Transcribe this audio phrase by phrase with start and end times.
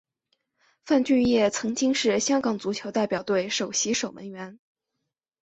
[0.83, 4.57] 范俊业曾经是香港足球代表队首席守门员。